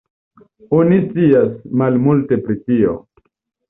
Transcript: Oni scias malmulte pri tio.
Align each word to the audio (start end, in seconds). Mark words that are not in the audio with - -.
Oni 0.77 0.97
scias 1.03 1.53
malmulte 1.83 2.43
pri 2.51 2.61
tio. 2.67 3.01